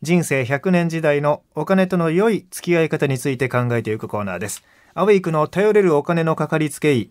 [0.00, 4.64] 人生100年時代のお金との良い付き合い方について考えていくコーナーです。
[4.94, 7.10] アウェイクの頼れるお金のかかりつけ医、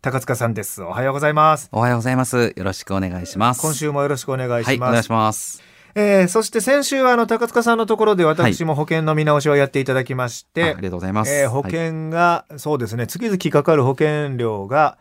[0.00, 0.80] 高塚さんです。
[0.84, 1.70] おはようございます。
[1.72, 2.54] おはようございます。
[2.56, 3.60] よろしくお願いします。
[3.62, 4.90] 今週もよろしくお願いはい、します。
[4.90, 5.62] お願いします。
[5.96, 11.32] えーそして先週はあの高塚さんのところで私も保険の見直しをやっていただきまして、あありがとうございます。
[11.32, 14.98] えー保はい険が、そうですね月々かかる保険料が、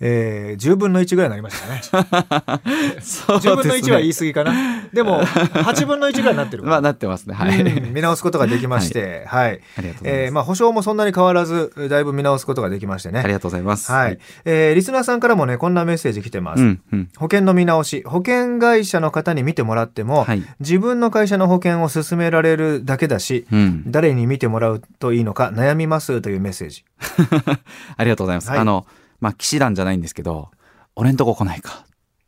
[0.00, 1.80] えー10分の1ぐらいになりましたね
[3.00, 4.52] そう10分の1は言いす過ぎかな
[4.92, 7.34] でも8分の1ぐらいになってるまあ、なってますね。
[7.34, 7.60] はい。
[7.60, 10.24] うん見直すことができまして、 はい、ありがとうございます。
[10.24, 13.90] えーまあ保証もそんなに変わらずだいぶ見直すことができましてねありがとうございます。
[13.92, 14.18] はい、。
[14.44, 17.08] えーリスナーさんからもねこんなメッセージ来てます、うん、うん。
[17.16, 23.84] 保険の見直し保険会社の方に見てもらっても、はい自分の会社の保険を勧められるだけだし、うん。
[23.86, 26.84] 誰に見てもらうといいのか悩みますというメッセージ
[27.96, 28.50] ありがとうございます。
[28.50, 28.86] はいあの、
[29.20, 30.50] まあ、騎士団じゃないんですけど、
[30.94, 31.84] 俺んとこ来ないか。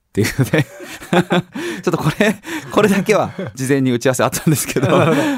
[0.08, 0.66] っていうね。
[1.82, 2.36] ちょっとこれ、
[2.72, 4.88] これだけは事前に打ち合わせあったんですけど、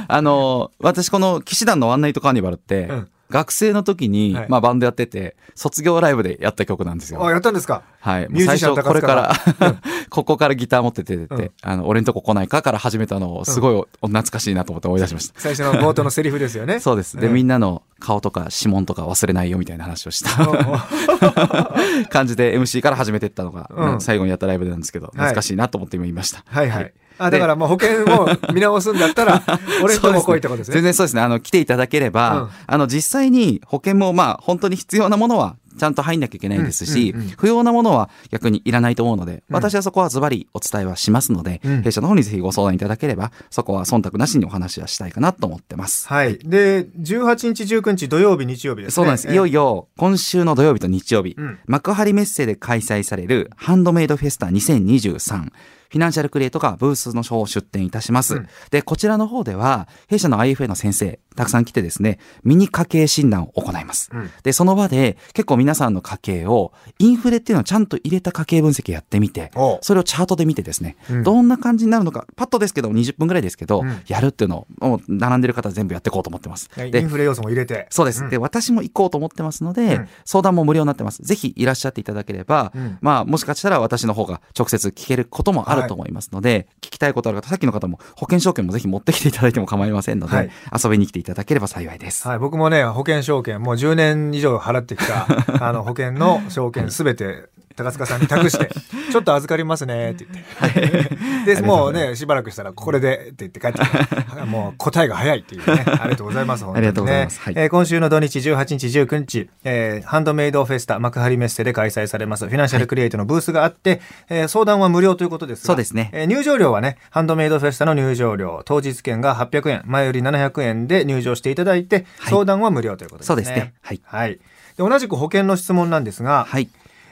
[0.09, 7.25] あの、私この騎士団のワンナイトカーニバルって、うん学生の時に、はいまあバンドやってて、卒業ライブでやった曲なんですよ。
[7.25, 7.85] あやったんですか？
[8.01, 8.27] はい。
[8.29, 9.77] ミュージシャン最初これから高、
[10.11, 15.41] ここからギター持って出てて、うんあの、俺んとこ来ないかから始めたのを、すごいお懐かしいなと思って思い出しました。
[15.41, 17.17] 最初の冒頭のセリフですよね そうです。
[17.19, 20.31] で、うんみんなの顔とか指紋とか忘れないよみたいな話をした
[22.09, 24.01] 感じで MC から始めてったのが、うん。
[24.01, 26.42] 最後にやったライブなんですけど、懐かしいなと思って今言いました。
[26.47, 26.70] はい。
[26.70, 29.43] はいあだからもう保険を見直すんだったら
[29.85, 30.75] 俺んとこ来いってことですね。
[30.75, 31.23] 全然そうですね。
[31.23, 32.49] あの、来ていただければ、うん。
[32.67, 37.35] あの、実際に保険もまあ、本当に必要なものは、ちゃんと入んなきゃいけないですし、うんうんうん。
[37.37, 39.55] 不要なものは逆にいらないと思うので、うん。
[39.55, 41.83] 私はそこはズバリお伝えはしますので、うん。
[41.83, 46.09] 弊社の方にぜひご相談いただければ、そこは忖度なしにお話はしたいかなと思ってます。
[46.09, 46.39] はい。
[46.39, 48.95] で18日19日土曜日日曜日ですね。
[48.95, 49.29] そうなんです。
[49.29, 51.59] いよいよ、今週の土曜日と日曜日、うん。
[51.67, 55.51] 幕張メッセで開催されるハンドメイドフェスタ2023。
[55.91, 58.36] フィナンシャルクリエイトがブースの方を出展いたします。
[58.36, 64.11] うんで、こちらの方では、弊社の IFA の先生、たくさん来てですね、ミニ家計診断を行います。
[64.12, 69.50] うんで、その場で、結構皆さんの家計を、インフレっていうのをちゃんと入れた家計分析やってみて
[69.80, 76.70] それをチャートで見てですね、うんどんな感じになるのか、パッとですけど、20分ぐらいですけど、うんやるっていうのを、もう並んでる方全部やっていこうと思ってます。
[76.79, 78.24] インフレ要素も入れてそうです。
[78.24, 81.23] んで、私も行こうと思ってますので、うん相談も無料になってます。
[81.23, 90.51] ぜひいらっしゃっていただければ、うんまあ、もしかしたら私の方が直接聞けることもあると思いますので、聞きたいことある方、さっきの方も保険証券もぜひ持ってきていただいても構いませんので、はい
[90.83, 92.27] 遊びに来ていただければ幸いです。
[92.27, 95.27] はい、僕もね保険証券もう10年以上払ってきた
[95.67, 98.69] あの保険の証券すべて高塚さんに託して
[99.13, 101.05] 「ちょっと預かりますね」って言っ
[101.47, 101.55] て。
[101.57, 106.89] でもうねしばらくしたら「これで」って言って帰ってきてもう答えが早いっていうね ありがとうございます本当にね。
[106.89, 107.41] ありがとうございます。
[107.41, 107.55] はい。
[107.57, 116.11] えー今週の土日18日19日、えーハンドメイドフェスタ幕張メッセで開催されますフィナンシャルクリエイトのブースがあって、えー相談は無料ということですがそうですね。
[116.13, 122.30] えー入場料はねハンドメイドフェスタの入場料当日券が800円前より700円で入場していただいて、はい。
[122.30, 123.27] 相談は無料ということですね。
[123.29, 123.73] そうですね。
[123.83, 124.01] はい。
[124.05, 124.33] はい。
[124.33, 124.41] で
[124.79, 126.69] 同じく保険の質問なんですが、はい。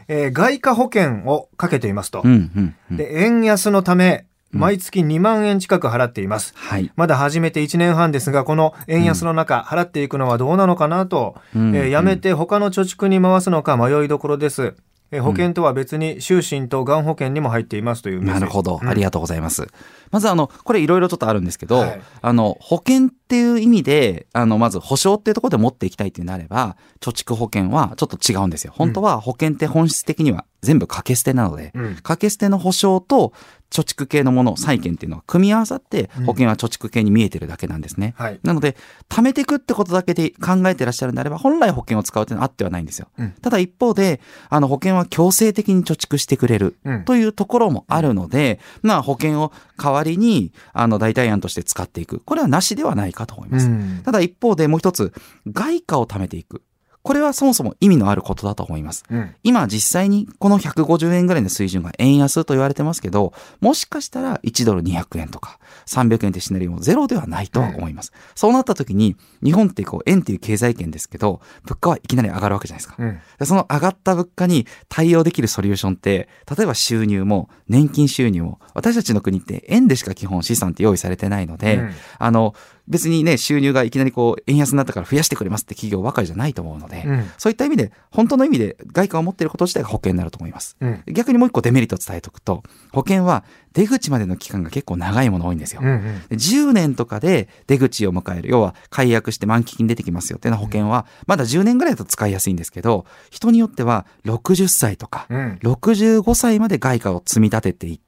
[0.09, 2.23] えー外貨保険をかけていますと。
[2.25, 2.97] うん、うん、うん。
[2.97, 6.55] で円安のため毎月2万円近く払っています。
[6.57, 6.91] はい。
[6.97, 14.75] まだ始めて1年半ですが、この円安の中、払っていくのはどうなのかなと、うんえーやめて他の貯蓄に回すのか迷いどころです。
[15.11, 18.79] えー保険とは別に就寝とがん保険にも入っていますというなるほど。
[18.83, 19.67] うんありがとうございます。
[20.11, 28.73] まずあの、これいろいろちょっとあるんですけど、はいあの、保険っていう意味で、あの、まず保証っていうところで持っていきたいってなれば、貯蓄保険はちょっと違うんですよ。
[28.77, 33.33] 本当は保険って本質的には全部掛け捨てなので、うん掛け捨ての保証と
[33.71, 38.15] 貯蓄系のもの、債券っていうのは組み合わさってうん保険は貯蓄系に見えてるだけなんですね。
[38.17, 38.41] はい。
[38.43, 38.77] なので、
[39.09, 43.09] 貯めていくってことだけで考えてらっしゃるんであれば、本来保険を使うっていうのはあってはないんですよ。
[43.19, 52.21] うんただ一方で、あの保険は強制的に貯蓄してくれるうんというところもあるので、まあ保険を代わりに、あの代替案として使っていく。
[52.25, 53.67] これはなしではないかと思います。
[53.67, 55.13] うんただ一方でもう一つ、
[55.47, 56.63] 外貨を貯めていく。
[57.03, 59.05] これはそもそも意味のあることだと思います。
[59.11, 68.13] うん今実際にこの150円ぐらいの水準が円安と言われてますけど、もしかしたら1ドル200円とか300円ってシナリオもゼロではないとは思います。
[68.35, 72.97] そうなった時に、日本ってこう円っていう経済圏ですけど、物価はいきなり上がるわけじゃないですか。
[72.99, 82.55] うんでその上がった物価に対応できるソリューションって、例えば収入も年金収入も、私たちの国って円でしか基本資産って用意されてないので、うんあの、
[82.89, 87.31] 別にね、収入がいきなりこう、円安になったから増やしてくれますって企業ばかりじゃないと思うのので、うん。
[87.37, 90.77] そういった意味で、本当の意味で外貨を持っていること自体が保険になると思います。
[90.81, 91.03] うん。
[91.07, 93.45] 逆にもう一個デメリットを伝えておくと、保険は
[93.75, 95.81] 出口までの期間が結構長いもの多いんですよ。
[95.83, 96.01] うんうん。
[96.29, 98.49] で10年とかで出口を迎える。
[98.49, 105.59] 要は解約して満期金出てきますよっていうような保険はまだ10年ぐらいだと使いやすいんですけど人によっては60歳とかうん。
[105.63, 108.08] 65歳まで外貨を積み立てていって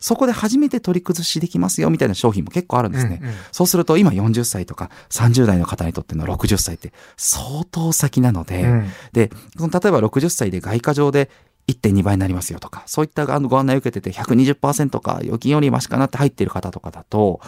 [0.00, 3.18] そこで初めて取り崩しできますよみたいな商品も結構あるんですね。
[3.20, 11.30] うんうんそうすると今40歳とか30代の方にとっての60歳って相当先なので、うんで、その例えば60歳で外貨上で
[11.68, 17.40] 1.2倍になりますよとか、そういったご案内を受けてて120%か預金よりマシかなって入ってる方とかだと、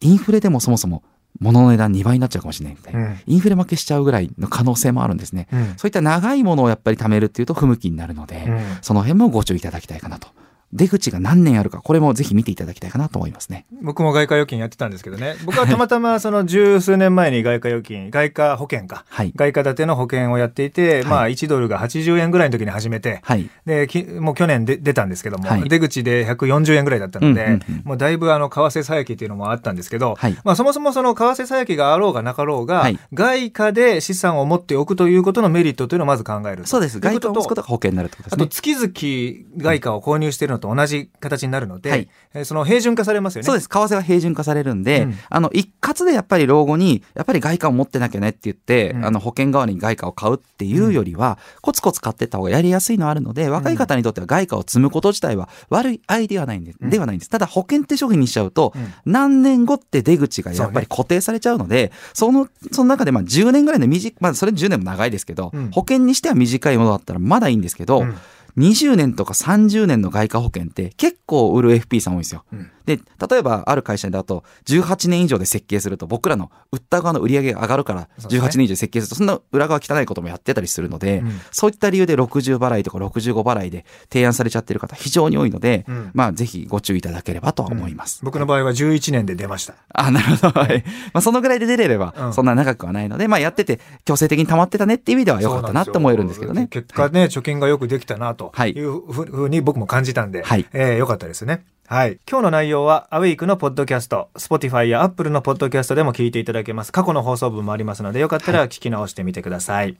[0.00, 1.02] インフレでもそもそも
[1.40, 5.48] 物の値段2倍になっちゃうかもしれないみたいな、うんインフレ負けしちゃうぐらいの可能性もあるんですね。
[5.52, 10.28] うんそういった長いものをやっぱり貯めるっていうと不向きになるので、うんその辺もご注意いただきたいかなと。
[10.72, 13.66] 出口が何年あるか、これもぜひ見ていただきたいかなと思いますね。
[13.82, 23.48] 僕も外貨預金やってたんですけどね僕はたまたまその十数年前に外貨預金外貨保険か、はい外貨建ての保険をやっていて、いまあ1ドルが80円ぐらいの時に始めて、はい。
[23.66, 37.00] できもう去年で出たんですけども、はい出口で140円ぐらいだったので、うんうんうんもうだいぶあの為替差益っていうのもあったんですけど、はいまあ、そもそもその為替差益があろうがなかろうが、はい外貨で資産を持っておくということのメリットというのをまず考えるそうです。
[37.00, 38.38] 外貨を持つことが保険になるとあですね。
[38.38, 43.46] と月々外貨を購入しているのと同じ形になるので、はいえーその平準化されますよね。
[43.46, 43.67] そうです。
[43.68, 45.14] 為替は平準化されるんで、うん。
[45.28, 49.04] あの、一括でやっぱり老後に、やっぱり外貨を持ってなきゃねって言って、うん。
[49.04, 56.90] あの、保険代わりに外貨を買うっていうよりは、コツコツ買ってった方がやりやすいのはあるので、若い方にとっては外貨を積むこと自体は悪いアイデアはないんで,、うん。
[56.90, 57.30] ではないんです。
[57.30, 58.92] ただ保険って商品にしちゃうと、うん。
[59.04, 65.70] 何年後って出口がやっぱり固定されちゃうので、その、その中でまあ10年ぐらいの短い、まあそれ10年も長いですけど、うん。
[65.70, 68.16] 保険にしては短いものだったらまだいいんですけど、うん。
[68.58, 72.44] 20年とか30年の外貨保険って結構売る FP さん多いんですよ。
[72.52, 72.98] うんで、
[73.28, 88.24] 例えばある会社だと18年以上で設計すると僕らの売った側の売り上げが上がるからそうですね18年以上で設計するとそんな裏側汚いこともやってたりするので、うんそういった理由で60払いとか65払いで提案されちゃってる方非常に多いので、うんまあぜひご注意いただければとは思います。
[88.24, 89.74] 僕の場合は11年で出ました。
[89.92, 90.60] あ、なるほど。
[90.60, 90.84] はい。
[91.12, 96.68] まあそのぐらいで出れればうんそんな長くはないので、まあやってて強制的に溜まってたねっていう意味では良かったなと思えるんですけどね。
[96.70, 101.64] 結果ね、貯金がよくできたなとはいいうふふうに僕も感じたんで、はいえーよかったですね。
[101.88, 102.20] はい。
[102.30, 106.92] 今日の内容は、アウェイクのポッドキャスト、Spotify や Apple のポッドキャストでも聞いていただけます。
[106.92, 109.96] 過去の放送分もありますので、よかったら聞き直してみてください。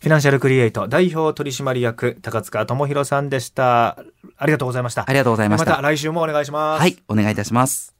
[0.00, 3.98] フィナンシャルクリエイト代表取締役、高塚智博さんでした。
[4.38, 5.04] ありがとうございました。
[5.06, 6.80] ありがとうございましたまた来週もお願いします。
[6.80, 6.96] はい。
[7.08, 7.97] お願いいたします。